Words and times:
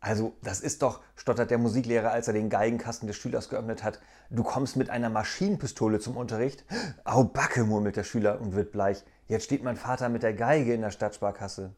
Also, 0.00 0.36
das 0.42 0.60
ist 0.60 0.82
doch, 0.82 1.00
stottert 1.16 1.50
der 1.50 1.58
Musiklehrer, 1.58 2.10
als 2.10 2.28
er 2.28 2.34
den 2.34 2.50
Geigenkasten 2.50 3.06
des 3.06 3.16
Schülers 3.16 3.48
geöffnet 3.48 3.82
hat. 3.82 4.00
Du 4.30 4.42
kommst 4.42 4.76
mit 4.76 4.90
einer 4.90 5.10
Maschinenpistole 5.10 5.98
zum 5.98 6.16
Unterricht? 6.16 6.64
Au 7.04 7.24
Backe, 7.24 7.64
murmelt 7.64 7.96
der 7.96 8.04
Schüler 8.04 8.40
und 8.40 8.54
wird 8.54 8.72
bleich. 8.72 9.04
Jetzt 9.26 9.44
steht 9.44 9.64
mein 9.64 9.76
Vater 9.76 10.08
mit 10.08 10.22
der 10.22 10.34
Geige 10.34 10.74
in 10.74 10.82
der 10.82 10.90
Stadtsparkasse. 10.90 11.74